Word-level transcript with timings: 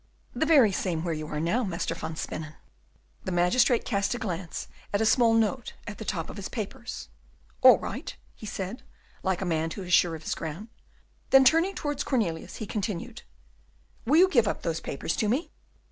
"The 0.33 0.47
very 0.47 0.71
same 0.71 1.03
where 1.03 1.13
you 1.13 1.27
now 1.39 1.61
are, 1.61 1.63
Master 1.63 1.93
van 1.93 2.15
Spennen." 2.15 2.55
The 3.23 3.31
magistrate 3.31 3.85
cast 3.85 4.15
a 4.15 4.17
glance 4.17 4.67
at 4.91 4.99
a 4.99 5.05
small 5.05 5.35
note 5.35 5.73
at 5.85 5.99
the 5.99 6.05
top 6.05 6.27
of 6.27 6.37
his 6.37 6.49
papers. 6.49 7.09
"All 7.61 7.77
right," 7.77 8.15
he 8.33 8.47
said, 8.47 8.81
like 9.21 9.41
a 9.41 9.45
man 9.45 9.69
who 9.69 9.83
is 9.83 9.93
sure 9.93 10.15
of 10.15 10.23
his 10.23 10.33
ground. 10.33 10.69
Then, 11.29 11.45
turning 11.45 11.65
round 11.67 11.77
towards 11.77 12.03
Cornelius, 12.03 12.55
he 12.55 12.65
continued, 12.65 13.21
"Will 14.03 14.17
you 14.17 14.27
give 14.27 14.47
up 14.47 14.63
those 14.63 14.79
papers 14.79 15.15
to 15.17 15.29
me?" 15.29 15.51